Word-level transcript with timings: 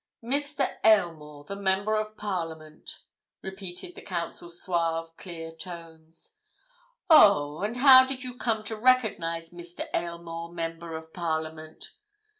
"Mr. 0.23 0.77
Aylmore, 0.83 1.43
the 1.43 1.55
Member 1.55 1.95
of 1.97 2.17
Parliament," 2.17 3.01
repeated 3.43 3.93
the 3.93 4.01
Counsel's 4.01 4.59
suave, 4.59 5.15
clear 5.15 5.51
tones. 5.51 6.39
"Oh! 7.07 7.61
And 7.61 7.77
how 7.77 8.07
did 8.07 8.23
you 8.23 8.35
come 8.35 8.63
to 8.63 8.75
recognize 8.75 9.51
Mr. 9.51 9.85
Aylmore, 9.93 10.51
Member 10.53 10.95
of 10.95 11.13
Parliament?" 11.13 11.91